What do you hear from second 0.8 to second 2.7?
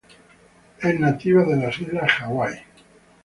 Es nativa de las Islas Hawaii.